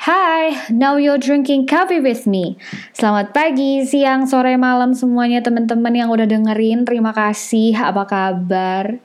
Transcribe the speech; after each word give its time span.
Hai, 0.00 0.72
now 0.72 0.96
you're 0.96 1.20
drinking 1.20 1.68
coffee 1.68 2.00
with 2.00 2.24
me. 2.24 2.56
Selamat 2.96 3.36
pagi, 3.36 3.84
siang, 3.84 4.24
sore, 4.24 4.56
malam 4.56 4.96
semuanya 4.96 5.44
teman-teman 5.44 5.92
yang 5.92 6.08
udah 6.08 6.24
dengerin. 6.24 6.88
Terima 6.88 7.12
kasih. 7.12 7.76
Apa 7.76 8.08
kabar? 8.08 8.96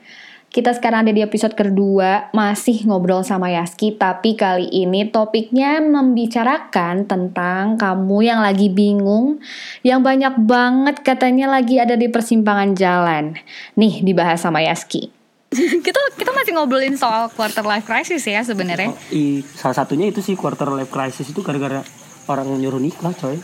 Kita 0.48 0.72
sekarang 0.72 1.04
ada 1.04 1.12
di 1.12 1.20
episode 1.20 1.52
kedua, 1.52 2.32
masih 2.32 2.88
ngobrol 2.88 3.20
sama 3.28 3.52
Yaski, 3.52 3.92
tapi 4.00 4.40
kali 4.40 4.72
ini 4.72 5.04
topiknya 5.12 5.84
membicarakan 5.84 7.04
tentang 7.04 7.76
kamu 7.76 8.18
yang 8.24 8.40
lagi 8.40 8.72
bingung, 8.72 9.36
yang 9.84 10.00
banyak 10.00 10.32
banget 10.48 11.04
katanya 11.04 11.60
lagi 11.60 11.76
ada 11.76 11.92
di 11.92 12.08
persimpangan 12.08 12.72
jalan. 12.72 13.36
Nih, 13.76 14.00
dibahas 14.00 14.40
sama 14.40 14.64
Yaski. 14.64 15.15
kita 15.86 16.00
kita 16.16 16.30
masih 16.32 16.52
ngobrolin 16.56 16.96
soal 16.96 17.28
quarter 17.32 17.64
life 17.64 17.86
crisis 17.88 18.22
ya 18.24 18.44
sebenarnya. 18.44 18.92
Oh, 18.92 18.98
i, 19.14 19.40
salah 19.56 19.76
satunya 19.76 20.08
itu 20.10 20.20
sih 20.20 20.36
quarter 20.36 20.68
life 20.72 20.92
crisis 20.92 21.28
itu 21.30 21.40
gara-gara 21.40 21.80
orang 22.26 22.58
nyuruh 22.58 22.82
nikah 22.82 23.14
coy 23.14 23.38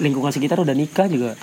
lingkungan 0.00 0.32
sekitar 0.32 0.58
udah 0.60 0.74
nikah 0.74 1.06
juga 1.06 1.36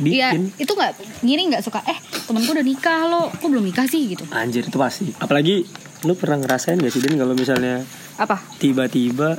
Iya, 0.00 0.32
bikin 0.32 0.42
itu 0.56 0.72
nggak 0.72 0.92
gini 1.20 1.42
nggak 1.52 1.60
suka. 1.60 1.84
Eh, 1.84 1.98
temanku 2.24 2.56
udah 2.56 2.64
nikah 2.64 3.04
lo, 3.04 3.28
kok 3.28 3.48
belum 3.52 3.68
nikah 3.68 3.84
sih 3.84 4.16
gitu. 4.16 4.24
anjir 4.32 4.64
itu 4.64 4.78
pasti 4.80 5.12
apalagi 5.20 5.68
lu 6.08 6.16
pernah 6.16 6.40
ngerasain 6.40 6.80
gak 6.80 6.88
sih 6.88 7.04
Den 7.04 7.20
kalau 7.20 7.36
misalnya 7.36 7.84
Apa? 8.16 8.40
tiba-tiba 8.56 9.36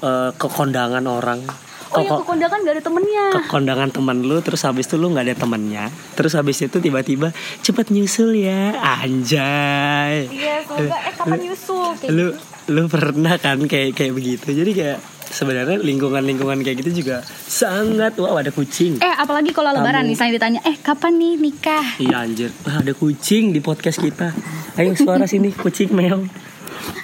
eh, 0.00 0.30
ke 0.32 0.48
kondangan 0.48 1.04
orang 1.04 1.44
Oh 1.86 1.96
ke, 1.96 2.00
ya 2.00 2.10
ke 2.10 2.24
kondangan 2.24 2.58
gak 2.60 2.74
ada 2.74 2.82
temennya. 2.82 3.24
ke 3.30 3.40
kondangan 3.46 3.88
teman 3.90 4.16
lu 4.20 4.36
terus 4.40 4.62
habis 4.62 4.84
itu 4.84 4.96
lu 4.96 5.08
nggak 5.08 5.24
ada 5.24 5.36
temennya 5.36 5.84
terus 6.12 6.32
habis 6.32 6.58
itu 6.58 6.76
tiba-tiba 6.76 7.30
cepet 7.60 7.86
nyusul 7.88 8.34
ya 8.34 8.72
anjay 8.74 10.26
Iya, 10.26 10.62
semoga 10.62 10.96
eh 10.98 11.12
kapan 11.12 11.38
nyusul 11.40 11.88
kayak 11.96 12.10
lu 12.10 12.26
gitu. 12.28 12.70
lu 12.70 12.82
pernah 12.86 13.34
kan 13.36 13.58
kayak 13.62 13.92
kayak 13.92 14.12
begitu 14.12 14.46
jadi 14.48 14.70
kayak 14.72 14.98
sebenarnya 15.26 15.76
lingkungan-lingkungan 15.78 16.60
kayak 16.60 16.76
gitu 16.80 17.02
juga 17.02 17.20
sangat 17.44 18.14
wow 18.16 18.36
ada 18.36 18.48
kucing 18.48 18.96
Eh, 18.96 19.14
apalagi 19.14 19.50
kalau 19.50 19.70
lebaran 19.70 20.02
Kamu- 20.02 20.10
misalnya 20.10 20.32
ditanya, 20.34 20.60
"Eh, 20.62 20.76
kapan 20.78 21.12
nih 21.14 21.34
nikah?" 21.36 21.86
Iya 21.98 22.16
anjir, 22.20 22.50
Wah, 22.62 22.78
ada 22.78 22.92
kucing 22.92 23.50
di 23.50 23.58
podcast 23.58 23.98
kita. 23.98 24.30
Ayo 24.74 24.94
suara 24.94 25.24
sini, 25.24 25.50
kucing 25.52 25.90
meong. 25.90 26.30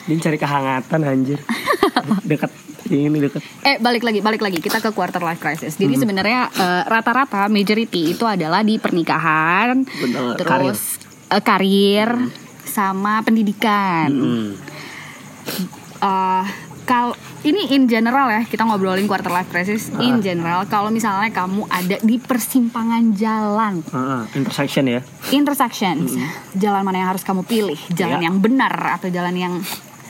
Dia 0.05 0.17
cari 0.21 0.37
kehangatan 0.37 1.01
anjir. 1.03 1.39
Dekat 2.23 2.51
ini 2.89 3.19
dekat. 3.19 3.43
Eh 3.63 3.77
balik 3.77 4.03
lagi 4.03 4.19
balik 4.19 4.41
lagi 4.41 4.59
kita 4.59 4.79
ke 4.79 4.91
quarter 4.91 5.21
life 5.21 5.39
crisis. 5.39 5.75
Jadi 5.75 5.95
Hmm. 5.95 6.03
sebenarnya 6.03 6.41
eh, 6.49 6.83
rata-rata 6.85 7.47
majority 7.47 8.13
itu 8.13 8.25
adalah 8.25 8.61
di 8.61 8.77
pernikahan, 8.77 9.85
Benar, 9.85 10.35
terus 10.35 10.99
eh, 11.29 11.41
karir, 11.41 12.09
sama 12.63 13.21
pendidikan. 13.21 14.09
Hmm. 14.09 14.51
Eh, 16.01 16.45
kal 16.83 17.15
ini 17.43 17.71
in 17.71 17.87
general 17.87 18.27
ya 18.27 18.43
kita 18.43 18.65
ngobrolin 18.65 19.07
quarter 19.07 19.31
life 19.31 19.47
crisis 19.47 19.89
Ah. 19.91 20.03
in 20.03 20.19
general 20.19 20.67
kalau 20.67 20.91
misalnya 20.91 21.31
kamu 21.31 21.63
ada 21.71 21.97
di 22.01 22.19
persimpangan 22.19 23.15
jalan 23.15 23.79
ah, 23.91 24.27
intersection 24.33 24.91
ya. 24.91 25.01
intersections 25.31 26.19
jalan 26.53 26.83
mana 26.83 26.99
yang 26.99 27.09
harus 27.09 27.23
kamu 27.23 27.47
pilih 27.47 27.79
jalan 27.95 28.19
Iya. 28.19 28.27
yang 28.27 28.37
benar 28.39 28.75
atau 28.91 29.07
jalan 29.07 29.33
yang 29.33 29.55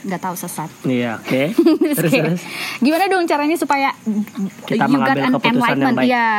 nggak 0.01 0.21
tahu 0.21 0.35
sesat 0.35 0.69
Iya, 0.83 1.21
oke. 1.21 1.43
Terus 1.95 1.97
terus 1.97 2.13
terus. 2.13 2.41
gimana 2.81 3.05
dong 3.05 3.25
caranya 3.29 3.57
supaya 3.57 3.93
Kita 4.65 4.89
you 4.89 4.97
mengambil 4.97 5.13
got 5.13 5.27
an 5.27 5.33
keputusan 5.37 5.77
yang 5.77 5.95
baik. 5.95 6.07
Iya. 6.09 6.29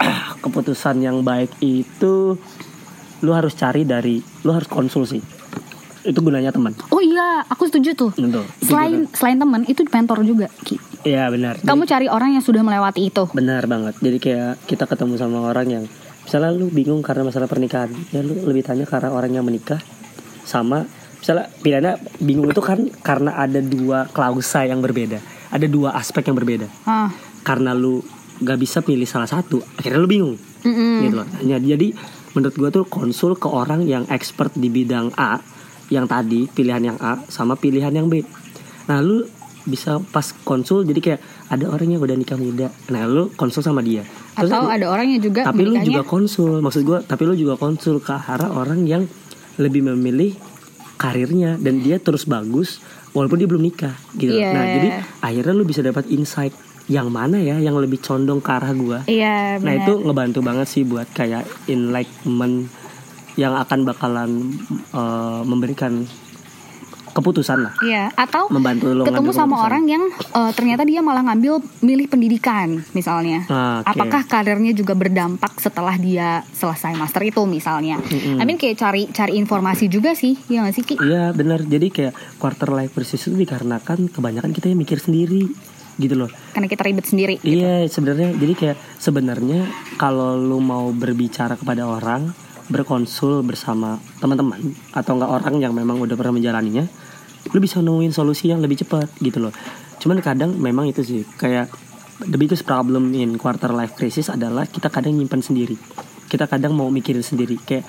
Keputusan 0.44 0.96
yang 1.00 1.18
baik 1.22 1.50
itu 1.62 2.14
lu 3.24 3.30
harus 3.32 3.54
cari 3.56 3.86
dari 3.86 4.20
lu 4.44 4.50
harus 4.52 4.68
konsul 4.68 5.08
sih. 5.08 5.22
Itu 6.04 6.20
gunanya 6.20 6.52
teman. 6.52 6.76
Oh 6.92 7.00
iya, 7.00 7.40
aku 7.48 7.64
setuju 7.64 7.96
tuh. 7.96 8.12
Betul. 8.12 8.44
Selain 8.60 9.08
selain 9.16 9.40
teman, 9.40 9.64
itu 9.64 9.80
mentor 9.88 10.20
juga. 10.20 10.52
Ki. 10.60 10.76
Iya 11.04 11.32
benar. 11.32 11.56
Kamu 11.64 11.88
cari 11.88 12.12
orang 12.12 12.36
yang 12.36 12.44
sudah 12.44 12.60
melewati 12.60 13.08
itu. 13.08 13.24
Benar 13.32 13.64
banget. 13.64 13.96
Jadi 14.04 14.18
kayak 14.20 14.60
kita 14.68 14.84
ketemu 14.84 15.16
sama 15.16 15.48
orang 15.48 15.66
yang 15.68 15.84
misalnya 16.24 16.52
lu 16.52 16.68
bingung 16.68 17.00
karena 17.00 17.24
masalah 17.24 17.48
pernikahan, 17.48 17.88
ya 18.12 18.20
lu 18.20 18.36
lebih 18.44 18.64
tanya 18.64 18.84
karena 18.84 19.12
orang 19.12 19.32
yang 19.32 19.44
menikah 19.44 19.80
sama 20.44 20.84
misalnya 21.24 21.48
pilihannya 21.64 21.94
bingung 22.20 22.52
itu 22.52 22.60
kan 22.60 22.84
karena 23.00 23.32
ada 23.32 23.64
dua 23.64 24.04
klausa 24.12 24.68
yang 24.68 24.84
berbeda, 24.84 25.24
ada 25.48 25.64
dua 25.64 25.96
aspek 25.96 26.20
yang 26.28 26.36
berbeda. 26.36 26.68
Ah. 26.84 27.08
Karena 27.40 27.72
lu 27.72 28.04
gak 28.44 28.60
bisa 28.60 28.84
pilih 28.84 29.08
salah 29.08 29.24
satu, 29.24 29.64
akhirnya 29.80 30.04
lu 30.04 30.04
bingung. 30.04 30.36
Mm-mm. 30.68 31.00
Gitu 31.00 31.16
loh. 31.16 31.24
Ya, 31.40 31.56
jadi 31.56 31.96
menurut 32.36 32.52
gua 32.60 32.68
tuh 32.68 32.84
konsul 32.84 33.40
ke 33.40 33.48
orang 33.48 33.88
yang 33.88 34.04
expert 34.12 34.52
di 34.52 34.68
bidang 34.68 35.16
A 35.16 35.40
yang 35.88 36.04
tadi 36.04 36.44
pilihan 36.44 36.92
yang 36.92 36.98
A 37.00 37.16
sama 37.32 37.56
pilihan 37.56 37.88
yang 37.88 38.12
B. 38.12 38.20
Nah, 38.84 39.00
lu 39.00 39.24
bisa 39.64 39.96
pas 40.04 40.28
konsul 40.44 40.84
jadi 40.84 41.00
kayak 41.00 41.20
ada 41.48 41.72
orang 41.72 41.88
yang 41.88 42.04
udah 42.04 42.20
nikah 42.20 42.36
muda. 42.36 42.68
Nah, 42.92 43.08
lu 43.08 43.32
konsul 43.32 43.64
sama 43.64 43.80
dia. 43.80 44.04
Terus 44.36 44.52
Atau 44.52 44.68
ada 44.68 44.86
orang 44.92 45.08
yang 45.08 45.24
juga 45.24 45.48
tapi 45.48 45.64
lu 45.64 45.72
menikahnya- 45.72 45.88
juga 45.88 46.02
konsul 46.04 46.60
maksud 46.60 46.84
gua 46.84 47.00
tapi 47.00 47.24
lu 47.24 47.32
juga 47.32 47.56
konsul 47.56 47.96
ke 48.04 48.12
arah 48.12 48.52
orang 48.52 48.84
yang 48.84 49.08
lebih 49.56 49.88
memilih 49.88 50.36
karirnya 51.04 51.50
dan 51.56 51.78
dia 51.78 51.96
terus 51.98 52.24
bagus 52.24 52.80
walaupun 53.12 53.36
dia 53.36 53.44
belum 53.44 53.60
nikah 53.62 53.92
gitu 54.14 54.32
Iya. 54.32 54.50
nah 54.50 54.64
jadi 54.66 54.88
akhirnya 55.20 55.52
lu 55.52 55.64
bisa 55.64 55.80
dapat 55.80 56.08
insight 56.08 56.56
yang 56.86 57.08
mana 57.08 57.36
ya 57.36 57.56
yang 57.56 57.76
lebih 57.76 57.96
condong 57.98 58.40
ke 58.40 58.50
arah 58.50 58.72
gua 58.72 58.98
Iya, 59.04 59.56
nah 59.56 59.72
benar. 59.72 59.84
itu 59.84 59.92
ngebantu 60.00 60.40
banget 60.40 60.66
sih 60.66 60.82
buat 60.82 61.08
kayak 61.10 61.44
enlightenment 61.66 62.68
yang 63.34 63.52
akan 63.52 63.80
bakalan 63.82 64.30
eh, 64.90 65.40
memberikan 65.42 66.04
keputusan 67.14 67.58
lah 67.62 67.72
Iya, 67.80 68.10
atau 68.12 68.50
membantu 68.50 68.90
lu 68.90 69.06
ketemu 69.06 69.30
sama 69.30 69.54
keputusan. 69.54 69.64
orang 69.64 69.84
yang 69.86 70.02
eh, 70.10 70.52
ternyata 70.52 70.82
dia 70.82 71.00
malah 71.00 71.22
ngambil 71.24 71.62
milih 71.80 72.06
pendidikan 72.06 72.82
misalnya. 72.90 73.46
Ah, 73.46 73.80
oke. 73.80 73.94
Apakah 73.94 74.22
karirnya 74.24 74.72
juga 74.72 74.92
berdampak 74.92 75.56
setelah 75.56 75.94
dia 75.94 76.42
selesai 76.50 76.92
master 76.94 77.22
itu 77.22 77.40
misalnya? 77.44 78.02
I 78.10 78.42
mean 78.42 78.58
kayak 78.58 78.76
cari 78.76 79.06
cari 79.08 79.32
informasi 79.34 79.86
juga 79.86 80.12
sih, 80.12 80.34
ya 80.46 80.60
nggak 80.60 80.74
sih 80.74 80.84
Ki? 80.84 80.94
Iya 80.98 81.30
benar. 81.30 81.62
Jadi 81.62 81.88
kayak 81.88 82.12
quarter 82.36 82.68
life 82.68 82.92
crisis 82.92 83.22
itu 83.22 83.36
dikarenakan 83.36 84.10
kebanyakan 84.10 84.50
kita 84.50 84.68
yang 84.68 84.78
mikir 84.78 84.98
sendiri 84.98 85.46
gitu 85.94 86.18
loh. 86.18 86.30
Karena 86.50 86.66
kita 86.66 86.82
ribet 86.82 87.06
sendiri. 87.06 87.38
Iya 87.40 87.86
sebenarnya 87.86 88.34
jadi 88.34 88.54
kayak 88.54 88.76
sebenarnya 88.98 89.62
kalau 89.94 90.34
lu 90.34 90.58
mau 90.58 90.90
berbicara 90.90 91.54
kepada 91.54 91.86
orang 91.86 92.34
berkonsul 92.74 93.46
bersama 93.46 94.02
teman-teman 94.18 94.74
atau 94.90 95.14
enggak 95.14 95.30
orang 95.30 95.54
yang 95.62 95.72
memang 95.72 96.02
udah 96.02 96.18
pernah 96.18 96.34
menjalaninya, 96.34 96.82
lu 97.54 97.58
bisa 97.62 97.78
nemuin 97.78 98.10
solusi 98.10 98.50
yang 98.50 98.58
lebih 98.58 98.82
cepat 98.82 99.06
gitu 99.22 99.38
loh. 99.38 99.54
Cuman 100.02 100.18
kadang 100.18 100.58
memang 100.58 100.90
itu 100.90 101.06
sih 101.06 101.22
kayak 101.38 101.70
the 102.26 102.34
biggest 102.34 102.66
problem 102.66 103.14
in 103.14 103.38
quarter 103.38 103.70
life 103.70 103.94
crisis 103.94 104.26
adalah 104.26 104.66
kita 104.66 104.90
kadang 104.90 105.14
nyimpan 105.14 105.38
sendiri. 105.38 105.78
Kita 106.26 106.50
kadang 106.50 106.74
mau 106.74 106.90
mikirin 106.90 107.22
sendiri 107.22 107.54
kayak 107.62 107.86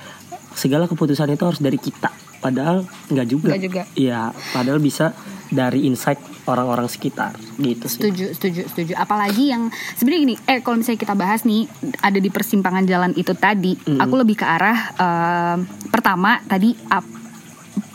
segala 0.54 0.86
keputusan 0.86 1.34
itu 1.34 1.44
harus 1.44 1.60
dari 1.60 1.82
kita. 1.82 2.14
Padahal 2.40 2.86
nggak 3.10 3.28
juga. 3.28 3.58
Juga. 3.58 3.84
Iya, 3.98 4.30
padahal 4.54 4.78
bisa 4.78 5.18
dari 5.56 5.88
insight 5.88 6.20
orang-orang 6.46 6.92
sekitar 6.92 7.40
gitu 7.56 7.88
sih. 7.88 8.04
Setuju, 8.04 8.36
setuju, 8.36 8.62
setuju. 8.68 8.94
Apalagi 8.94 9.50
yang 9.50 9.72
sebenarnya 9.96 10.22
gini, 10.28 10.36
eh 10.46 10.60
kalau 10.60 10.78
misalnya 10.78 11.00
kita 11.00 11.16
bahas 11.16 11.48
nih 11.48 11.66
ada 12.04 12.20
di 12.20 12.28
persimpangan 12.28 12.84
jalan 12.84 13.16
itu 13.16 13.32
tadi, 13.32 13.80
aku 13.96 14.14
lebih 14.20 14.36
ke 14.36 14.46
arah 14.46 14.80
eh, 14.94 15.56
pertama 15.88 16.44
tadi 16.44 16.76
ap- 16.92 17.08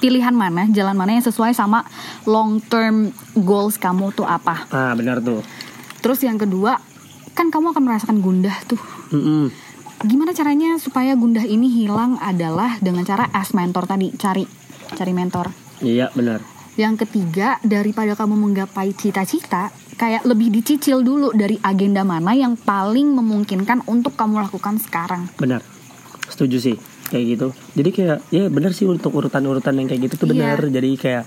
pilihan 0.01 0.33
mana, 0.33 0.65
jalan 0.73 0.97
mana 0.97 1.21
yang 1.21 1.25
sesuai 1.25 1.53
sama 1.53 1.85
long 2.25 2.57
term 2.65 3.13
goals 3.37 3.77
kamu 3.77 4.17
tuh 4.17 4.25
apa. 4.25 4.65
Ah 4.73 4.97
benar 4.97 5.21
tuh. 5.21 5.45
Terus 6.01 6.25
yang 6.25 6.41
kedua, 6.41 6.81
kan 7.37 7.53
kamu 7.53 7.77
akan 7.77 7.83
merasakan 7.85 8.19
gundah 8.25 8.57
tuh. 8.65 8.81
Mm-mm. 9.13 9.53
Gimana 10.01 10.33
caranya 10.33 10.81
supaya 10.81 11.13
gundah 11.13 11.45
ini 11.45 11.69
hilang 11.69 12.17
adalah 12.17 12.81
dengan 12.81 13.05
cara 13.05 13.29
as 13.37 13.53
mentor 13.53 13.85
tadi, 13.85 14.09
cari 14.17 14.49
cari 14.97 15.13
mentor. 15.13 15.53
Iya 15.85 16.09
benar. 16.17 16.41
Yang 16.81 17.05
ketiga, 17.05 17.61
daripada 17.61 18.17
kamu 18.17 18.41
menggapai 18.41 18.97
cita-cita, 18.97 19.69
kayak 20.01 20.25
lebih 20.25 20.49
dicicil 20.49 21.05
dulu 21.05 21.29
dari 21.37 21.61
agenda 21.61 22.09
mana 22.09 22.33
yang 22.33 22.57
paling 22.57 23.13
memungkinkan 23.13 23.85
untuk 23.85 24.17
kamu 24.17 24.41
lakukan 24.49 24.81
sekarang. 24.81 25.29
Benar. 25.37 25.61
Setuju 26.25 26.57
sih 26.57 26.77
kayak 27.13 27.25
gitu. 27.37 27.47
Jadi 27.77 27.91
kayak 27.93 28.19
ya 28.33 28.49
benar 28.49 28.73
sih 28.73 28.89
untuk 28.89 29.13
urutan-urutan 29.13 29.77
yang 29.77 29.93
kayak 29.93 30.09
gitu 30.09 30.25
tuh 30.25 30.27
Iya. 30.33 30.57
benar. 30.57 30.59
Jadi 30.73 30.91
kayak 30.97 31.25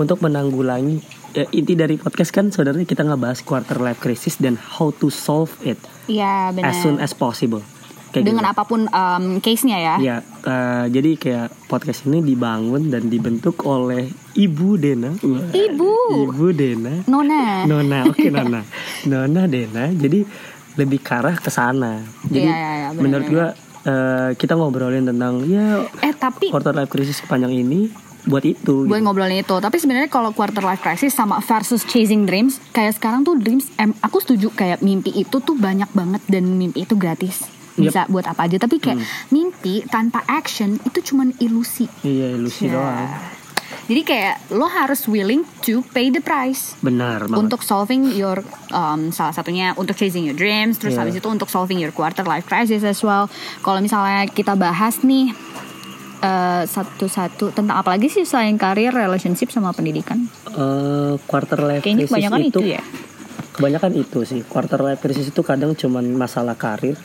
untuk 0.00 0.24
menanggulangi 0.24 1.04
ya, 1.36 1.44
inti 1.52 1.76
dari 1.76 2.00
podcast 2.00 2.32
kan 2.32 2.48
sebenarnya 2.48 2.88
kita 2.88 3.04
ngebahas 3.04 3.44
quarter 3.44 3.76
life 3.84 4.00
crisis 4.00 4.40
dan 4.40 4.56
how 4.56 4.88
to 4.88 5.12
solve 5.12 5.52
it 5.60 5.76
Iya, 6.08 6.48
benar. 6.56 6.72
as 6.72 6.80
soon 6.80 6.96
as 6.96 7.12
possible. 7.12 7.60
Kayak 8.14 8.30
Dengan 8.30 8.46
gitu. 8.46 8.52
apa 8.54 8.62
pun 8.62 8.80
um, 8.86 9.24
case-nya 9.38 9.74
ya. 9.76 9.94
Ya, 9.98 10.16
eh, 10.22 10.84
jadi 10.88 11.10
kayak 11.14 11.48
podcast 11.66 12.06
ini 12.06 12.22
dibangun 12.22 12.86
dan 12.86 13.10
dibentuk 13.10 13.58
oleh 13.60 14.06
Ibu 14.32 14.78
Dena. 14.78 15.10
Wah, 15.18 15.50
Ibu. 15.50 15.90
Ibu 16.24 16.46
Dena. 16.54 17.02
Nona. 17.04 17.66
Nona, 17.66 18.06
oke 18.06 18.30
Nona. 18.32 18.62
Nona 19.04 19.42
Dena. 19.44 19.90
Jadi 19.90 20.22
lebih 20.74 20.98
ke 20.98 21.10
arah 21.12 21.34
ke 21.34 21.50
sana. 21.50 22.06
Jadi 22.24 22.38
Iya, 22.40 22.54
iya, 22.54 22.70
iya, 22.72 22.88
benar, 22.88 23.02
menurut 23.02 23.26
gua 23.28 23.46
eh, 23.84 24.30
kita 24.34 24.54
ngobrolin 24.54 25.04
tentang 25.04 25.42
ya 25.44 25.82
Eh, 26.00 26.14
tapi 26.14 26.48
quarter 26.48 26.70
life 26.70 26.88
crisis 26.88 27.18
sepanjang 27.18 27.50
ini 27.52 27.90
buat 28.24 28.40
itu. 28.40 28.82
buat 28.82 28.94
gitu. 28.94 29.04
ngobrolin 29.04 29.38
itu. 29.38 29.54
Tapi 29.54 29.76
sebenarnya 29.76 30.06
kalau 30.06 30.30
quarter 30.30 30.62
life 30.62 30.80
crisis 30.80 31.12
sama 31.12 31.38
versus 31.40 31.84
chasing 31.84 32.24
dreams, 32.24 32.56
kayak 32.70 32.94
sekarang 32.94 33.20
tuh 33.20 33.34
dreams, 33.34 33.68
em, 33.76 33.92
aku 34.00 34.18
setuju 34.18 34.48
kayak 34.50 34.80
mimpi 34.80 35.12
itu 35.12 35.36
tuh 35.36 35.52
banyak 35.52 35.90
banget 35.90 36.22
dan 36.24 36.46
mimpi 36.54 36.82
itu 36.82 36.94
gratis. 36.94 37.44
Bisa 37.76 38.06
buat 38.06 38.24
apa 38.24 38.44
aja. 38.44 38.56
Tapi 38.56 38.78
kayak 38.78 38.98
mimpi 39.28 39.82
tanpa 39.84 40.22
action 40.24 40.78
itu 40.78 40.98
cuman 41.04 41.34
ilusi. 41.38 41.90
Iya 42.00 42.34
ilusi 42.34 42.66
Ya. 42.66 42.72
doang. 42.72 43.08
Jadi 43.84 44.00
kayak 44.02 44.48
lo 44.50 44.64
harus 44.64 45.04
willing 45.04 45.44
to 45.60 45.84
pay 45.90 46.08
the 46.08 46.18
price. 46.18 46.72
Benar 46.80 47.26
banget. 47.26 47.36
untuk 47.38 47.60
solving 47.60 48.08
your 48.10 48.40
um, 48.70 49.10
salah 49.10 49.32
satunya 49.32 49.74
untuk 49.74 49.92
chasing 49.92 50.24
your 50.24 50.32
dreams 50.32 50.76
terus 50.76 50.94
Iya. 50.94 51.00
habis 51.02 51.14
itu 51.14 51.26
untuk 51.26 51.46
solving 51.46 51.76
your 51.76 51.90
quarter 51.90 52.22
life 52.22 52.44
crisis 52.44 52.80
as 52.80 53.00
well 53.00 53.28
kalau 53.60 53.78
misalnya 53.78 54.24
kita 54.26 54.54
bahas 54.54 55.02
nih 55.02 55.36
eh, 56.18 56.62
satu-satu 56.64 57.52
tentang 57.52 57.76
apa 57.76 57.92
lagi 57.92 58.08
sih 58.08 58.24
selain 58.24 58.56
karir 58.56 58.88
relationship 58.90 59.50
sama 59.50 59.70
pendidikan 59.70 60.24
Eh, 60.48 61.18
quarter 61.22 61.60
life 61.60 61.82
kayaknya 61.82 62.06
crisis 62.06 62.10
kebanyakan 62.10 62.40
itu, 62.40 62.48
itu, 62.54 62.60
ya 62.70 62.82
kebanyakan 63.52 63.92
itu 63.94 64.18
sih. 64.24 64.40
Quarter 64.42 64.80
life 64.82 64.98
crisis 64.98 65.28
itu 65.28 65.40
kadang 65.40 65.74
cuman 65.74 66.02
masalah 66.10 66.54
karir, 66.54 66.96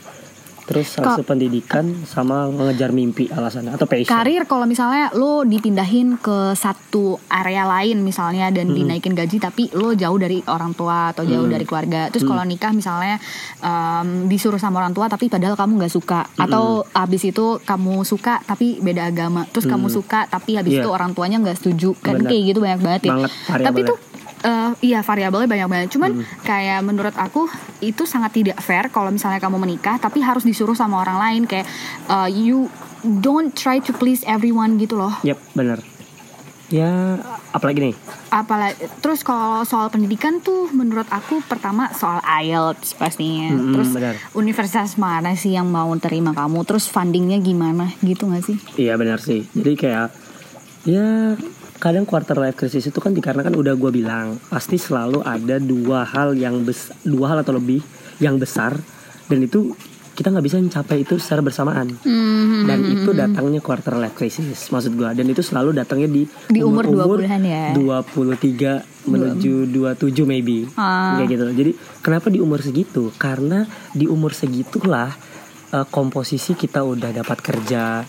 terus 0.69 0.93
itu 0.93 1.23
pendidikan 1.25 2.05
sama 2.05 2.45
mengejar 2.53 2.93
mimpi 2.93 3.25
alasannya 3.25 3.73
atau 3.73 3.89
passion. 3.89 4.05
karir 4.05 4.45
kalau 4.45 4.69
misalnya 4.69 5.09
lo 5.17 5.41
dipindahin 5.41 6.21
ke 6.21 6.53
satu 6.53 7.17
area 7.25 7.65
lain 7.65 8.05
misalnya 8.05 8.53
dan 8.53 8.69
dinaikin 8.69 9.17
gaji 9.17 9.41
tapi 9.41 9.73
lo 9.73 9.97
jauh 9.97 10.21
dari 10.21 10.45
orang 10.45 10.77
tua 10.77 11.09
atau 11.09 11.25
jauh 11.25 11.49
dari 11.49 11.65
keluarga. 11.65 12.13
Terus 12.13 12.21
kalau 12.21 12.45
nikah 12.45 12.69
misalnya 12.69 13.17
em, 13.65 14.29
disuruh 14.29 14.61
sama 14.61 14.85
orang 14.85 14.93
tua 14.93 15.09
tapi 15.09 15.25
padahal 15.25 15.57
kamu 15.57 15.81
nggak 15.81 15.93
suka. 15.93 16.29
Atau 16.37 16.85
habis 16.93 17.25
itu 17.25 17.57
kamu 17.65 18.05
suka 18.05 18.45
tapi 18.45 18.77
beda 18.77 19.09
agama. 19.09 19.49
Terus 19.49 19.65
kamu 19.65 19.89
suka 19.89 20.29
tapi 20.29 20.53
habis 20.53 20.77
Iya. 20.77 20.85
itu 20.85 20.89
orang 20.93 21.17
tuanya 21.17 21.41
nggak 21.41 21.57
setuju. 21.57 21.97
Kan 21.97 22.21
kayak 22.21 22.53
gitu 22.53 22.59
banyak 22.61 22.79
banget 22.85 23.01
ya. 23.09 23.11
Banget 23.17 23.31
tapi 23.33 23.49
variabelnya. 23.49 23.89
tuh 23.89 23.97
eh, 24.41 24.71
iya 24.81 24.99
variabelnya 25.01 25.47
banyak 25.47 25.67
banget 25.67 25.89
cuman 25.95 26.11
kayak 26.41 26.79
menurut 26.81 27.15
aku 27.15 27.47
itu 27.79 28.03
sangat 28.03 28.35
tidak 28.35 28.57
fair 28.59 28.87
kalau 28.87 29.09
misalnya 29.09 29.39
kamu 29.39 29.57
menikah 29.57 29.97
tapi 29.97 30.19
harus 30.19 30.43
disuruh 30.43 30.75
sama 30.75 30.99
orang 30.99 31.17
lain 31.17 31.41
kayak 31.43 31.67
eh, 32.07 32.29
you 32.31 32.67
don't 33.03 33.55
try 33.55 33.79
to 33.79 33.91
please 33.91 34.23
everyone 34.23 34.75
gitu 34.75 34.99
loh 34.99 35.11
Yap, 35.23 35.39
benar. 35.55 35.79
Ya, 36.69 37.17
apalagi 37.49 37.81
nih? 37.81 37.95
apalagi 38.29 38.85
terus 39.01 39.25
kalau 39.25 39.65
soal 39.65 39.89
pendidikan 39.89 40.37
tuh 40.37 40.69
menurut 40.69 41.09
aku 41.09 41.41
pertama 41.41 41.89
soal 41.97 42.21
IELTS 42.21 42.93
pastinya 42.93 43.57
Mm-mm, 43.57 43.73
terus 43.73 43.89
benar. 43.89 44.13
universitas 44.37 44.93
mana 45.01 45.33
sih 45.33 45.57
yang 45.57 45.65
mau 45.65 45.89
terima 45.97 46.29
kamu 46.37 46.61
terus 46.61 46.85
fundingnya 46.85 47.41
gimana 47.41 47.89
gitu 48.05 48.29
nggak 48.29 48.43
sih 48.45 48.57
Iya 48.77 49.01
benar 49.01 49.17
sih. 49.17 49.49
Jadi 49.49 49.73
kayak 49.73 50.13
ya 50.85 51.33
kadang 51.79 52.03
quarter 52.03 52.35
life 52.35 52.59
crisis 52.59 52.91
itu 52.91 52.99
kan 52.99 53.15
dikarenakan 53.15 53.55
udah 53.55 53.73
gue 53.79 53.91
bilang 53.91 54.35
pasti 54.51 54.75
selalu 54.75 55.23
ada 55.23 55.57
dua 55.63 56.03
hal 56.03 56.35
yang 56.35 56.61
bes 56.67 56.91
dua 57.07 57.33
hal 57.33 57.37
atau 57.41 57.55
lebih 57.55 57.79
yang 58.19 58.35
besar 58.35 58.75
dan 59.31 59.39
itu 59.39 59.71
kita 60.19 60.35
nggak 60.35 60.45
bisa 60.51 60.59
mencapai 60.59 61.07
itu 61.07 61.15
secara 61.15 61.39
bersamaan. 61.39 61.95
Dan 62.67 62.79
itu 62.91 63.15
datangnya 63.15 63.63
quarter 63.63 63.95
life 63.95 64.19
crisis 64.19 64.67
maksud 64.67 64.99
gue 64.99 65.07
dan 65.15 65.23
itu 65.23 65.39
selalu 65.39 65.71
datangnya 65.71 66.11
di 66.11 66.27
Di 66.51 66.59
umur 66.59 66.91
20-an 66.91 67.39
ya? 67.39 67.71
23 67.71 69.07
menuju 69.07 69.71
27 69.71 70.27
maybe. 70.27 70.67
Ah. 70.75 71.15
kayak 71.15 71.27
gitu. 71.31 71.45
Jadi 71.55 71.71
kenapa 72.03 72.27
di 72.27 72.43
umur 72.43 72.59
segitu? 72.59 73.15
Karena 73.15 73.63
di 73.95 74.11
umur 74.11 74.35
segitulah 74.35 75.07
eh, 75.71 75.87
komposisi 75.87 76.51
kita 76.51 76.83
udah 76.83 77.15
dapat 77.15 77.39
kerja. 77.39 78.03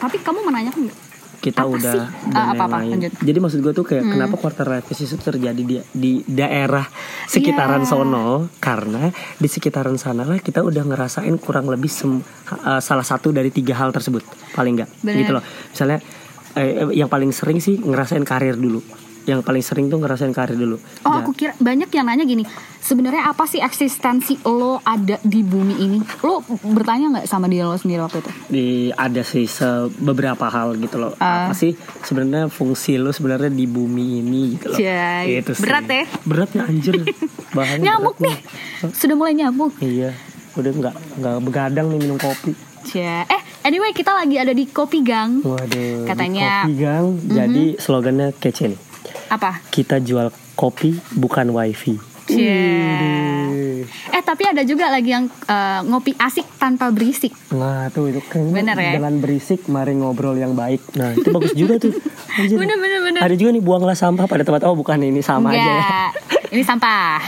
Tapi 0.00 0.16
kamu 0.16 0.40
menanyakan 0.48 1.09
kita 1.40 1.64
Apa 1.64 1.72
udah 1.72 1.92
sih? 1.94 2.04
dan 2.26 2.36
Ah, 2.36 2.52
apa-apa, 2.52 2.76
lain-lain. 2.78 2.90
lanjut. 2.94 3.12
Hmm. 3.12 3.24
Jadi 3.24 3.38
maksud 3.38 3.58
gue 3.60 3.72
tuh 3.72 3.82
kayak 3.82 4.04
kenapa 4.06 4.34
quarter 4.36 4.66
life 4.66 4.84
crisis 4.84 5.08
itu 5.08 5.22
terjadi 5.22 5.56
di 5.58 5.76
di 5.90 6.12
daerah 6.22 6.84
sekitaran 7.24 7.80
Iya. 7.80 7.88
sono 7.88 8.26
karena 8.58 9.08
di 9.34 9.48
sekitaran 9.48 9.96
sana 9.96 10.22
lah 10.22 10.38
kita 10.38 10.60
udah 10.60 10.84
ngerasain 10.84 11.32
kurang 11.36 11.66
lebih 11.66 11.88
sem- 11.88 12.20
uh, 12.60 12.78
salah 12.78 13.02
satu 13.02 13.30
dari 13.30 13.48
tiga 13.48 13.72
hal 13.74 13.88
tersebut 13.88 14.20
paling 14.50 14.76
enggak 14.76 14.90
Bener. 15.00 15.16
gitu 15.18 15.32
loh. 15.32 15.44
Misalnya 15.66 15.98
eh, 16.52 16.70
yang 16.92 17.06
paling 17.06 17.30
sering 17.30 17.58
sih 17.58 17.78
ngerasain 17.78 18.22
karir 18.22 18.54
dulu. 18.54 18.84
Yang 19.22 19.40
paling 19.42 19.60
sering 19.60 19.86
tuh 19.86 19.96
ngerasain 19.96 20.30
karir 20.30 20.54
dulu. 20.54 20.76
Oh 21.02 21.10
Ja- 21.10 21.20
aku 21.20 21.30
kira 21.32 21.52
banyak 21.56 21.88
yang 21.88 22.04
nanya 22.04 22.24
gini 22.24 22.44
Sebenarnya 22.80 23.28
apa 23.28 23.44
sih 23.44 23.60
eksistensi 23.60 24.40
lo 24.42 24.80
ada 24.80 25.20
di 25.20 25.40
bumi 25.40 25.76
ini 25.78 25.98
Lo 26.20 26.40
bertanya 26.66 27.12
nggak 27.12 27.26
sama 27.26 27.44
diri 27.44 27.60
lo 27.60 27.74
sendiri 27.74 28.00
waktu 28.00 28.18
itu 28.18 28.30
di 28.48 28.66
ada 28.90 29.20
sih 29.20 29.44
beberapa 29.94 30.46
hal 30.46 30.74
gitu 30.76 30.96
loh. 30.96 31.12
Ah. 31.16 31.46
Apa 31.46 31.54
sih 31.54 31.72
sebenarnya 32.00 32.48
fungsi 32.48 32.96
lu 32.96 33.10
sebenarnya 33.10 33.48
di 33.48 33.64
bumi 33.64 34.20
ini 34.20 34.56
gitu 34.56 34.72
loh. 34.72 34.78
Cai, 34.78 35.36
Itu 35.36 35.52
sih. 35.52 35.62
berat 35.62 35.86
ya? 35.86 36.04
Berat 36.22 36.50
ya 36.50 36.62
anjir. 36.64 36.94
Bahannya 37.56 37.84
Nyamuk 37.84 38.16
nih 38.18 38.36
Sudah 39.00 39.14
mulai 39.14 39.34
nyamuk 39.34 39.74
Iya, 39.78 40.14
udah 40.54 40.70
nggak 40.72 40.94
nggak 41.18 41.36
begadang 41.42 41.86
nih 41.88 41.98
minum 42.00 42.16
kopi. 42.16 42.54
Cia. 42.80 43.28
Eh 43.28 43.40
anyway 43.62 43.92
kita 43.92 44.08
lagi 44.10 44.34
ada 44.34 44.50
di 44.50 44.64
Kopi 44.64 45.04
Gang 45.04 45.44
Waduh. 45.44 46.08
Katanya- 46.08 46.64
kopi 46.64 46.74
gang. 46.74 47.06
Jadi 47.22 47.76
slogannya 47.76 48.32
kece 48.32 48.72
nih. 48.72 48.80
Apa? 49.30 49.62
Kita 49.70 50.02
jual 50.02 50.28
kopi 50.58 50.98
bukan 51.14 51.54
wifi. 51.54 51.94
Cie. 52.30 53.82
Eh 54.10 54.22
tapi 54.22 54.46
ada 54.46 54.62
juga 54.62 54.90
lagi 54.90 55.10
yang 55.10 55.26
eh, 55.26 55.80
ngopi 55.86 56.14
asik 56.14 56.46
tanpa 56.58 56.90
berisik. 56.90 57.34
Nah 57.54 57.90
tuh 57.90 58.10
itu 58.10 58.20
kayaknya 58.26 58.54
Bener 58.54 58.76
ya? 58.76 58.92
dengan 58.98 59.14
berisik 59.18 59.66
mari 59.66 59.94
ngobrol 59.94 60.34
yang 60.34 60.54
baik. 60.54 60.82
Nah 60.94 61.14
itu 61.14 61.30
bagus 61.30 61.54
juga 61.54 61.78
tuh. 61.78 61.94
Anjir. 62.38 62.58
Bener, 62.58 62.76
bener, 62.78 63.00
bener. 63.02 63.20
Ada 63.22 63.34
juga 63.34 63.50
nih 63.54 63.62
buanglah 63.64 63.96
sampah 63.98 64.26
pada 64.26 64.42
tempat 64.46 64.62
oh 64.66 64.74
bukan 64.74 64.98
ini 65.02 65.22
sama 65.22 65.50
aja 65.50 65.58
ya. 65.58 65.74
Enggak, 65.74 66.10
ini 66.54 66.62
sampah. 66.62 67.18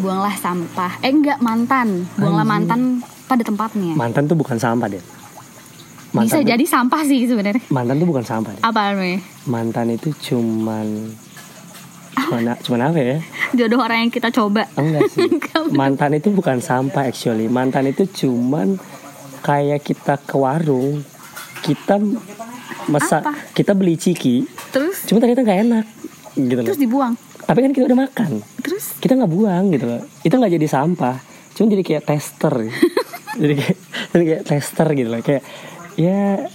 Buanglah 0.00 0.34
sampah. 0.36 0.92
Eh 1.04 1.12
enggak 1.12 1.38
mantan. 1.40 2.08
Buanglah 2.16 2.46
mantan 2.46 3.04
pada 3.24 3.42
tempatnya. 3.44 3.96
Mantan 3.96 4.28
tuh 4.28 4.36
bukan 4.36 4.56
sampah 4.56 4.88
deh. 4.88 5.23
Bisa 6.14 6.38
Mantan 6.38 6.38
tuh, 6.38 6.46
jadi 6.46 6.64
sampah 6.64 7.02
sih 7.02 7.20
sebenarnya. 7.26 7.62
mantan 7.68 7.98
tuh 7.98 8.06
bukan 8.06 8.22
sampah 8.22 8.54
deh. 8.54 8.62
Apa 8.62 8.94
namanya? 8.94 9.18
Mantan 9.44 9.86
itu 9.90 10.08
cuman 10.14 10.86
cuman, 12.14 12.54
cuman 12.62 12.80
apa 12.86 12.98
ya? 12.98 13.18
Jodoh 13.52 13.82
orang 13.82 14.06
yang 14.06 14.12
kita 14.14 14.30
coba. 14.30 14.70
Enggak 14.78 15.10
sih. 15.10 15.26
Mantan 15.74 16.14
itu 16.14 16.30
bukan 16.30 16.62
sampah 16.62 17.10
actually. 17.10 17.50
Mantan 17.50 17.90
itu 17.90 18.06
cuman 18.06 18.78
kayak 19.42 19.82
kita 19.82 20.14
ke 20.22 20.38
warung, 20.38 21.02
kita 21.60 21.98
masa 22.86 23.20
Apa? 23.20 23.34
kita 23.50 23.74
beli 23.74 23.98
ciki, 23.98 24.46
Terus 24.70 25.04
cuma 25.04 25.18
ternyata 25.18 25.42
nggak 25.42 25.60
enak 25.66 25.86
gitu 26.34 26.60
loh. 26.62 26.66
terus 26.70 26.80
dibuang. 26.80 27.14
Tapi 27.44 27.58
kan 27.60 27.70
kita 27.74 27.84
udah 27.84 27.98
makan, 27.98 28.30
Terus 28.62 28.96
kita 29.02 29.18
nggak 29.18 29.28
buang 29.28 29.64
gitu 29.74 29.84
loh. 29.84 30.02
Itu 30.22 30.34
nggak 30.38 30.52
jadi 30.54 30.66
sampah, 30.70 31.16
cuma 31.52 31.66
jadi 31.68 31.84
kayak 31.84 32.04
tester. 32.06 32.54
jadi 33.40 33.52
kayak 33.58 33.76
jadi 34.14 34.24
kayak 34.24 34.42
tester 34.46 34.88
gitu 34.94 35.08
loh. 35.10 35.20
Kayak 35.20 35.42
ya 35.94 36.48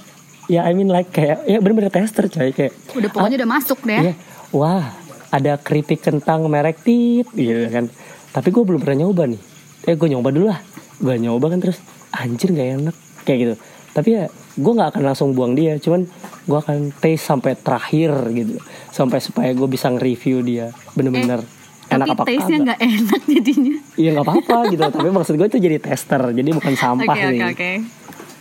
ya 0.50 0.66
I 0.66 0.74
mean 0.74 0.90
like 0.90 1.14
kayak 1.14 1.46
ya 1.46 1.62
bener-bener 1.62 1.94
tester 1.94 2.26
coy 2.26 2.50
kayak 2.52 2.74
udah 2.98 3.10
pokoknya 3.14 3.38
udah 3.46 3.50
masuk 3.50 3.80
deh. 3.86 4.02
Iya. 4.12 4.14
Wah, 4.50 4.98
ada 5.30 5.62
keripik 5.62 6.02
kentang 6.02 6.50
merek 6.50 6.82
tit 6.82 7.30
gitu 7.38 7.70
kan. 7.70 7.86
Tapi 8.34 8.50
gue 8.50 8.64
belum 8.66 8.82
pernah 8.82 9.06
nyoba 9.06 9.30
nih. 9.30 9.42
Eh 9.86 9.94
gue 9.94 10.10
nyoba 10.10 10.34
dulu 10.34 10.50
lah. 10.50 10.60
Gue 10.98 11.16
nyoba 11.22 11.54
kan 11.54 11.62
terus 11.62 11.78
anjir 12.10 12.50
nggak 12.50 12.70
enak 12.82 12.96
kayak 13.24 13.38
gitu. 13.38 13.54
Tapi 13.94 14.10
ya 14.10 14.26
gue 14.58 14.74
nggak 14.74 14.90
akan 14.98 15.04
langsung 15.06 15.38
buang 15.38 15.54
dia. 15.54 15.78
Cuman 15.78 16.10
gue 16.50 16.58
akan 16.58 16.90
taste 16.98 17.30
sampai 17.30 17.54
terakhir 17.54 18.10
gitu. 18.34 18.58
Sampai 18.90 19.22
supaya 19.22 19.54
gue 19.54 19.68
bisa 19.70 19.94
nge-review 19.94 20.42
dia 20.42 20.74
bener-bener 20.98 21.46
enak 21.90 22.06
Tapi 22.06 22.14
apa 22.14 22.24
taste-nya 22.26 22.58
nggak 22.74 22.82
enak 22.82 23.22
jadinya. 23.30 23.76
Iya 24.02 24.10
nggak 24.18 24.26
apa-apa 24.26 24.58
gitu. 24.74 24.82
Tapi 24.82 25.08
maksud 25.14 25.34
gue 25.38 25.48
itu 25.50 25.60
jadi 25.62 25.78
tester. 25.78 26.22
Jadi 26.34 26.50
bukan 26.58 26.74
sampah 26.74 27.16
oke 27.18 27.30
nih. 27.30 27.42
oke. 27.54 27.72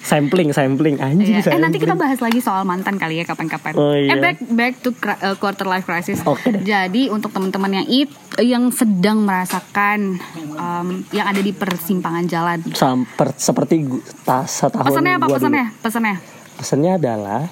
Sampling, 0.03 0.55
sampling 0.55 0.97
anjing. 1.03 1.43
Iya. 1.43 1.53
Eh 1.53 1.61
nanti 1.61 1.83
kita 1.83 1.99
bahas 1.99 2.19
lagi 2.23 2.39
soal 2.41 2.63
mantan 2.65 2.97
kali 2.97 3.21
ya 3.21 3.25
kapan-kapan. 3.27 3.73
Oh, 3.77 3.93
iya. 3.93 4.15
Eh 4.15 4.19
back 4.19 4.39
back 4.55 4.73
to 4.81 4.91
uh, 5.05 5.37
quarter 5.37 5.67
life 5.67 5.85
crisis. 5.85 6.23
Deh. 6.23 6.63
Jadi 6.65 7.13
untuk 7.13 7.35
teman-teman 7.35 7.83
yang 7.83 7.87
it 7.91 8.11
yang 8.39 8.71
sedang 8.71 9.27
merasakan 9.27 10.23
um, 10.55 11.03
yang 11.11 11.27
ada 11.27 11.43
di 11.43 11.51
persimpangan 11.51 12.25
jalan. 12.31 12.59
Samper, 12.73 13.35
seperti 13.35 13.85
tas 14.23 14.63
setahun 14.63 14.87
Pesannya 14.87 15.15
apa 15.19 15.27
pesannya? 15.27 15.67
Pesannya 15.83 16.17
Pesannya 16.59 16.93
adalah 16.99 17.43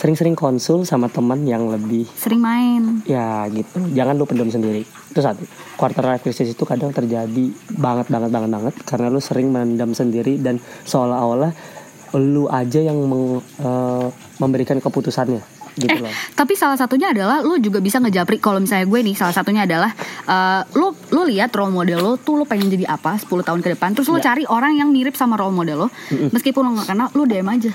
sering-sering 0.00 0.32
konsul 0.32 0.82
sama 0.82 1.06
teman 1.06 1.44
yang 1.44 1.68
lebih 1.68 2.08
sering 2.10 2.40
main. 2.40 3.04
ya 3.04 3.44
gitu. 3.46 3.84
Jangan 3.90 4.16
lu 4.16 4.24
pendam 4.24 4.48
sendiri. 4.48 4.80
Itu 4.82 5.20
satu. 5.20 5.44
Quarter 5.76 6.04
life 6.06 6.22
crisis 6.22 6.48
itu 6.48 6.64
kadang 6.64 6.88
terjadi 6.90 7.46
banget 7.70 8.08
banget 8.08 8.30
banget 8.30 8.48
banget 8.50 8.74
karena 8.82 9.06
lu 9.06 9.20
sering 9.20 9.48
mendam 9.48 9.92
sendiri 9.92 10.36
dan 10.36 10.56
seolah-olah 10.82 11.52
lu 12.12 12.48
aja 12.48 12.80
yang 12.80 12.96
meng- 12.98 13.44
eh, 13.56 14.06
memberikan 14.36 14.76
keputusannya 14.76 15.44
gitu 15.72 15.86
Eh, 15.88 16.02
loh. 16.02 16.10
tapi 16.34 16.52
salah 16.52 16.74
satunya 16.74 17.08
adalah 17.08 17.38
lo 17.38 17.54
juga 17.56 17.78
bisa 17.78 17.96
ngejapri 17.98 18.36
kalau 18.36 18.58
misalnya 18.58 18.84
gue 18.84 19.00
nih 19.00 19.14
salah 19.14 19.30
satunya 19.30 19.62
adalah 19.62 19.94
eh, 20.26 20.60
lo 20.74 20.90
lo 21.08 21.22
lihat 21.22 21.54
role 21.54 21.70
model 21.70 22.00
lo 22.00 22.12
tuh 22.16 22.34
lo 22.34 22.44
pengen 22.44 22.66
jadi 22.68 22.90
apa 22.90 23.14
10 23.14 23.30
tahun 23.40 23.60
ke 23.60 23.68
depan 23.70 23.94
terus 23.94 24.08
lo 24.08 24.18
Ya. 24.18 24.26
cari 24.26 24.42
orang 24.44 24.74
yang 24.74 24.90
mirip 24.90 25.14
sama 25.14 25.38
role 25.38 25.54
model 25.54 25.86
lo 25.86 25.88
meskipun 26.28 26.60
lo 26.60 26.70
nggak 26.74 26.88
kenal 26.88 27.08
lo 27.10 27.22
DM 27.22 27.46
aja 27.46 27.70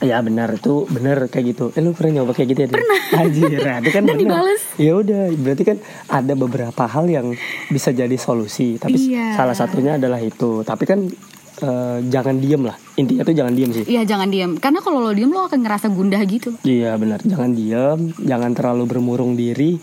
Ya 0.00 0.18
benar 0.18 0.48
itu 0.50 0.88
benar 0.88 1.26
kayak 1.26 1.46
gitu. 1.48 1.64
Eh 1.70 1.80
lu 1.80 1.92
pernah 1.92 2.18
nyoba 2.18 2.32
kayak 2.32 2.48
gitu 2.48 2.60
ya? 2.60 2.68
Pernah. 2.68 3.00
Anjir, 3.14 3.50
nah, 3.56 3.76
itu 3.78 3.90
kan 3.90 4.02
Dan 4.08 4.16
benar. 4.16 4.22
dibales. 4.40 4.62
Ya 4.74 4.92
udah, 4.94 5.22
berarti 5.32 5.62
kan 5.64 5.76
ada 6.08 6.32
beberapa 6.32 6.84
hal 6.84 7.04
yang 7.06 7.26
bisa 7.68 7.90
jadi 7.90 8.16
solusi. 8.16 8.76
Tapi 8.76 8.96
Iya. 8.96 9.36
salah 9.36 9.52
satunya 9.52 9.94
adalah 9.94 10.18
itu. 10.18 10.62
Tapi 10.62 10.84
kan 10.84 11.06
eh, 11.54 11.98
jangan 12.04 12.34
diem 12.36 12.62
lah. 12.62 12.74
Intinya 12.94 13.22
tuh 13.22 13.30
jangan 13.32 13.52
diem 13.52 13.70
sih. 13.70 13.84
Iya 13.84 14.02
jangan 14.04 14.26
diam. 14.26 14.56
Karena 14.56 14.78
kalau 14.78 14.98
lo 15.00 15.12
diam 15.12 15.30
lo 15.30 15.44
akan 15.44 15.60
ngerasa 15.60 15.86
gundah 15.88 16.18
gitu. 16.24 16.50
Iya 16.62 16.96
benar, 16.96 17.22
jangan 17.22 17.52
diem, 17.52 18.00
jangan 18.18 18.50
terlalu 18.50 18.84
bermurung 18.88 19.34
diri. 19.34 19.78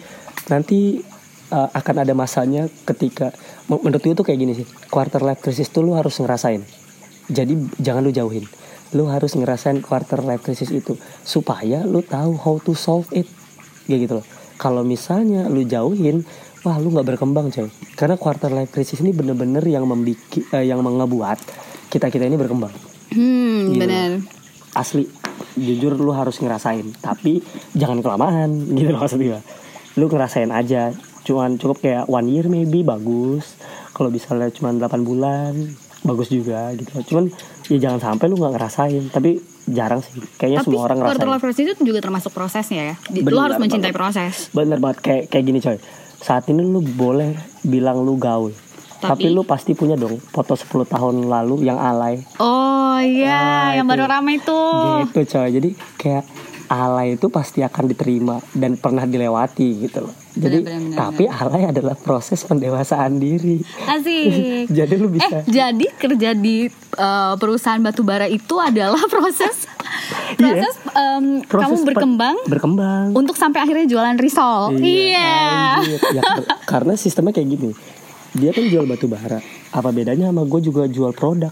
Nanti 0.47 0.99
eh, 1.47 1.69
akan 1.71 1.95
ada 1.97 2.11
masanya 2.13 2.67
ketika 2.83 3.31
men- 3.65 3.79
menurut 3.79 4.01
gue 4.01 4.13
tuh 4.13 4.25
kayak 4.25 4.35
gini 4.37 4.53
sih. 4.53 4.67
Quarter 4.85 5.23
life 5.23 5.39
crisis 5.39 5.67
tuh 5.67 5.81
lu 5.81 5.95
harus 5.95 6.11
ngerasain. 6.13 6.59
Jadi 7.25 7.53
jangan 7.77 8.01
lu 8.01 8.11
jauhin. 8.11 8.43
Lu 8.97 9.05
harus 9.09 9.37
ngerasain 9.37 9.81
quarter 9.81 10.23
life 10.25 10.41
crisis 10.41 10.73
itu 10.73 10.97
supaya 11.21 11.85
lu 11.85 12.01
tahu 12.01 12.33
how 12.37 12.55
to 12.61 12.73
solve 12.73 13.05
it. 13.13 13.29
Kayak 13.85 13.99
gitu 14.05 14.13
loh. 14.21 14.25
Kalau 14.57 14.83
misalnya 14.83 15.47
lu 15.47 15.63
jauhin, 15.63 16.25
wah 16.61 16.75
lu 16.77 16.91
nggak 16.91 17.15
berkembang 17.15 17.53
coy. 17.53 17.69
Karena 17.93 18.17
quarter 18.17 18.49
life 18.49 18.73
crisis 18.73 18.99
ini 18.99 19.13
bener-bener 19.13 19.61
yang 19.63 19.85
membiki, 19.85 20.43
eh, 20.51 20.65
yang 20.65 20.81
mengebuat 20.81 21.39
kita 21.89 22.07
kita 22.13 22.29
ini 22.29 22.37
berkembang 22.37 22.71
Hmm 23.09 23.73
Gitu. 23.73 23.81
benar. 23.81 24.21
asli 24.77 25.09
jujur 25.57 25.97
lu 25.97 26.13
harus 26.13 26.37
ngerasain 26.37 26.85
tapi 27.01 27.41
jangan 27.73 28.05
kelamaan 28.05 28.53
gitu 28.77 28.93
loh 28.93 29.01
maksudnya 29.01 29.41
lu 29.97 30.05
ngerasain 30.05 30.53
aja 30.53 30.93
cuman 31.25 31.57
cukup 31.57 31.81
kayak 31.81 32.05
one 32.05 32.29
year 32.29 32.45
maybe 32.45 32.85
bagus 32.85 33.57
kalau 33.91 34.13
misalnya 34.13 34.53
cuman 34.53 34.77
8 34.77 35.01
bulan 35.01 35.53
bagus 36.01 36.27
juga 36.27 36.71
gitu 36.73 36.89
cuman 37.05 37.27
ya 37.67 37.77
jangan 37.79 37.99
sampai 38.01 38.25
lu 38.25 38.35
nggak 38.35 38.53
ngerasain 38.55 39.03
tapi 39.09 39.37
jarang 39.67 39.99
sih 39.99 40.15
kayaknya 40.33 40.59
Tapi 40.59 40.65
semua 40.65 40.81
orang 40.83 40.97
quarter 40.97 41.11
ngerasain 41.19 41.29
life 41.29 41.43
crisis 41.45 41.65
itu 41.69 41.83
juga 41.83 41.99
termasuk 41.99 42.31
prosesnya 42.31 42.81
ya. 42.83 42.95
Di- 43.03 43.21
Benar 43.21 43.31
Lo 43.31 43.41
harus 43.45 43.57
mencintai 43.59 43.87
banget. 43.87 43.99
proses. 43.99 44.33
bener 44.49 44.77
banget 44.77 44.97
kayak 44.99 45.23
kayak 45.27 45.43
gini 45.45 45.59
coy 45.59 45.77
saat 46.17 46.43
ini 46.45 46.61
lu 46.61 46.79
boleh 46.81 47.31
bilang 47.61 47.99
lu 47.99 48.15
gaul 48.15 48.51
tapi, 48.97 49.23
Tapi- 49.23 49.31
lu 49.31 49.43
pasti 49.43 49.71
punya 49.71 49.95
dong 49.95 50.19
foto 50.19 50.53
10 50.53 50.65
tahun 50.85 51.15
lalu 51.25 51.63
yang 51.63 51.77
alay 51.77 52.19
Oh 52.37 52.97
iya, 52.97 53.39
Nah, 53.69 53.69
yang 53.73 53.85
itu. 53.85 53.91
baru 53.93 54.03
ramai 54.05 54.35
tuh. 54.39 55.05
gitu 55.05 55.19
coy 55.29 55.47
jadi 55.49 55.69
kayak 55.95 56.23
alay 56.69 57.13
itu 57.13 57.27
pasti 57.27 57.59
akan 57.59 57.85
diterima 57.85 58.37
dan 58.51 58.73
pernah 58.75 59.03
dilewati 59.03 59.67
gitu 59.81 60.05
loh 60.05 60.13
jadi 60.31 60.61
Benar, 60.61 60.69
benar, 60.69 60.81
benar, 60.85 60.97
tapi 61.01 61.23
alay 61.25 61.63
adalah 61.65 61.95
proses 61.95 62.39
pendewasaan 62.41 63.17
diri 63.17 63.57
Asik. 63.83 64.69
jadi 64.77 64.93
lu 64.95 65.09
bisa 65.09 65.41
Eh, 65.41 65.49
jadi 65.49 65.85
kerja 65.91 66.29
di 66.31 66.69
uh, 66.95 67.33
perusahaan 67.35 67.79
batubara 67.79 68.25
itu 68.25 68.55
adalah 68.55 69.01
proses 69.11 69.65
proses 70.31 70.75
em, 70.91 71.41
Iya. 71.41 71.45
Proses 71.45 71.65
kamu 71.73 71.85
berkembang 71.85 72.37
berkembang 72.45 73.05
untuk 73.11 73.33
sampai 73.33 73.59
akhirnya 73.59 73.85
jualan 73.85 74.15
risol. 74.15 74.77
Iya. 74.77 75.33
anjir. 75.75 75.99
Ya, 76.11 76.21
kar- 76.31 76.47
karena 76.69 76.93
sistemnya 76.95 77.33
kayak 77.33 77.49
gini 77.49 77.71
dia 78.31 78.53
kan 78.53 78.61
jual 78.63 78.85
batu 78.85 79.05
bara 79.05 79.41
apa 79.67 79.89
bedanya 79.89 80.29
sama 80.29 80.45
gue 80.45 80.61
juga 80.61 80.85
jual 80.85 81.11
produk 81.11 81.49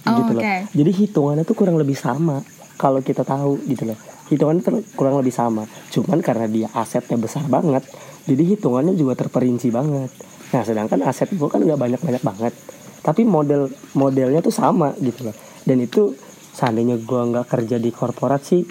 Oh, 0.00 0.16
gitu 0.16 0.32
loh 0.32 0.40
oke. 0.40 0.56
jadi 0.72 0.90
hitungannya 0.96 1.44
tuh 1.44 1.52
kurang 1.52 1.76
lebih 1.76 1.92
sama 1.92 2.40
kalau 2.80 3.04
kita 3.04 3.20
tahu 3.20 3.60
gitu 3.68 3.84
loh. 3.84 3.98
Hitungannya 4.32 4.64
tuh 4.64 4.80
kurang 4.96 5.20
lebih 5.20 5.34
sama. 5.34 5.68
Cuman 5.92 6.24
karena 6.24 6.48
dia 6.48 6.68
asetnya 6.72 7.20
besar 7.20 7.44
banget 7.44 7.84
jadi 8.24 8.42
hitungannya 8.56 8.94
juga 8.94 9.16
terperinci 9.16 9.68
banget. 9.68 10.10
Nah 10.52 10.62
sedangkan 10.62 11.02
aset 11.02 11.30
gue 11.32 11.48
kan 11.48 11.60
nggak 11.60 11.76
banyak 11.76 12.00
banyak 12.00 12.22
banget. 12.22 12.52
Tapi 13.00 13.24
model 13.24 13.66
modelnya 13.96 14.38
tuh 14.38 14.52
sama 14.52 14.92
gitu 15.00 15.28
loh. 15.28 15.36
Dan 15.64 15.80
itu 15.80 16.12
seandainya 16.52 17.00
gue 17.00 17.20
nggak 17.32 17.46
kerja 17.48 17.76
di 17.76 17.90
korporat 17.90 18.42
sih 18.44 18.62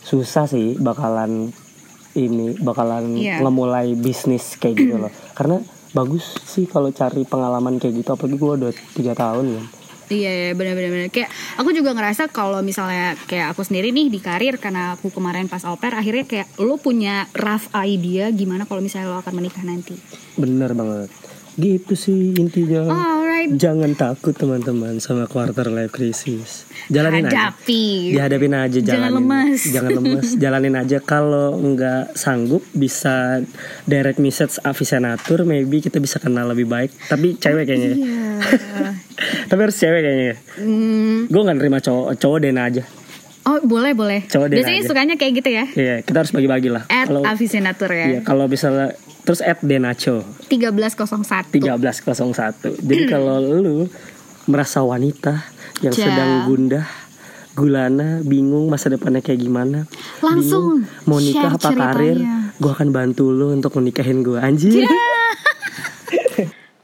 susah 0.00 0.46
sih 0.46 0.78
bakalan 0.78 1.50
ini 2.16 2.56
bakalan 2.56 3.18
Iya. 3.18 3.42
ngemulai 3.42 3.98
bisnis 3.98 4.54
kayak 4.56 4.74
gitu 4.78 4.96
loh. 4.96 5.12
Karena 5.38 5.58
bagus 5.92 6.40
sih 6.44 6.64
kalau 6.64 6.92
cari 6.92 7.24
pengalaman 7.24 7.76
kayak 7.76 8.04
gitu 8.04 8.10
apalagi 8.12 8.36
gue 8.36 8.52
udah 8.64 8.72
tiga 8.92 9.12
tahun 9.16 9.46
kan 9.56 9.64
Iya, 10.06 10.30
iya 10.30 10.50
benar-benar 10.52 10.90
benar. 10.90 11.08
Kayak 11.08 11.28
aku 11.56 11.70
juga 11.70 11.90
ngerasa 11.90 12.28
kalau 12.28 12.60
misalnya 12.60 13.18
kayak 13.24 13.50
aku 13.50 13.62
sendiri 13.62 13.90
nih 13.90 14.06
di 14.06 14.18
karir 14.18 14.56
karena 14.56 14.94
aku 14.94 15.10
kemarin 15.10 15.46
pas 15.46 15.62
au 15.62 15.74
pair 15.74 15.92
akhirnya 15.92 16.24
kayak 16.24 16.46
lo 16.56 16.76
punya 16.76 17.26
rough 17.32 17.66
idea 17.76 18.30
gimana 18.30 18.64
kalau 18.64 18.78
misalnya 18.78 19.08
lo 19.08 19.18
akan 19.18 19.34
menikah 19.34 19.62
nanti. 19.62 19.98
bener 20.34 20.72
banget 20.72 21.08
gitu 21.56 21.96
sih 21.96 22.36
intinya 22.36 22.84
Alright. 22.84 23.56
jangan 23.56 23.96
takut 23.96 24.36
teman-teman 24.36 25.00
sama 25.00 25.24
quarter 25.24 25.72
life 25.72 25.88
crisis 25.88 26.68
jalanin 26.86 27.24
aja 27.24 27.48
Hadapi. 27.48 28.12
dihadapin 28.12 28.52
aja 28.52 28.76
Jangan 28.76 28.92
jalanin 29.08 29.16
lemes. 29.16 29.60
jangan 29.74 29.90
lemes 29.96 30.28
jalanin 30.36 30.76
aja 30.76 30.98
kalau 31.00 31.56
nggak 31.56 32.12
sanggup 32.12 32.60
bisa 32.70 33.40
direct 33.82 34.20
message 34.20 34.60
Avi 34.60 34.84
Senatur 34.84 35.42
maybe 35.42 35.80
kita 35.80 35.96
bisa 35.96 36.20
kenal 36.20 36.44
lebih 36.46 36.68
baik 36.68 36.92
tapi 37.08 37.40
cewek 37.40 37.64
kayaknya 37.64 37.88
ya. 37.88 37.96
Iya. 37.96 38.24
tapi 39.46 39.60
harus 39.60 39.74
cewek 39.74 40.00
kayaknya 40.00 40.26
ya. 40.26 40.36
Hmm, 40.58 41.18
gue 41.26 41.40
nggak 41.40 41.56
nerima 41.56 41.78
cowok 41.78 42.16
cowok 42.16 42.38
Dena 42.40 42.64
aja 42.64 42.84
Oh 43.46 43.62
boleh 43.62 43.94
boleh. 43.94 44.26
Coba 44.26 44.50
deh 44.50 44.58
Biasanya 44.58 44.80
aja. 44.80 44.88
sukanya 44.90 45.14
kayak 45.14 45.32
gitu 45.36 45.50
ya. 45.52 45.64
Iya 45.70 45.94
kita 46.02 46.18
harus 46.18 46.34
bagi-bagi 46.34 46.66
lah 46.66 46.82
At 46.84 47.06
kalau 47.06 47.22
Avisenatur 47.22 47.86
iya 47.88 48.06
ya. 48.08 48.20
kalau 48.20 48.44
misalnya 48.44 48.90
terus 49.22 49.38
at 49.38 49.62
Denacho 49.62 50.26
1301. 50.50 51.54
1301 51.54 52.74
jadi 52.80 53.02
kalau 53.06 53.38
lu 53.38 53.86
merasa 54.46 54.82
wanita 54.82 55.46
yang 55.78 55.92
Ja. 55.92 56.02
sedang 56.04 56.30
gundah 56.44 56.86
gulana 57.52 58.18
bingung 58.20 58.66
masa 58.66 58.86
depannya 58.88 59.18
kayak 59.18 59.38
gimana 59.38 59.86
Langsung 60.20 60.82
bingung 60.82 61.06
mau 61.06 61.18
nikah 61.18 61.52
apa 61.52 61.70
karir 61.70 62.18
gue 62.52 62.70
akan 62.72 62.88
bantu 62.90 63.30
lu 63.30 63.50
untuk 63.50 63.72
menikahin 63.74 64.20
gue 64.20 64.36
anjir 64.36 64.84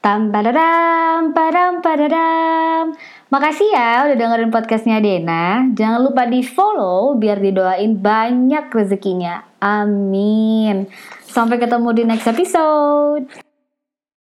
Tam 0.03 0.35
padadam, 0.35 1.31
padam 1.31 1.79
padadam. 1.79 2.91
Makasih 3.31 3.71
ya 3.71 4.03
udah 4.11 4.19
dengerin 4.19 4.51
podcastnya 4.51 4.99
Dena. 4.99 5.71
Jangan 5.79 6.03
lupa 6.03 6.27
di 6.27 6.43
follow 6.43 7.15
biar 7.15 7.39
didoain 7.39 8.03
banyak 8.03 8.67
rezekinya. 8.67 9.47
Amin. 9.63 10.91
Sampai 11.23 11.63
ketemu 11.63 11.89
di 11.95 12.03
next 12.03 12.27
episode. 12.27 13.42